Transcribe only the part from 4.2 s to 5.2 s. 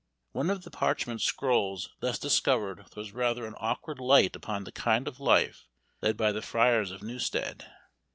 upon the kind of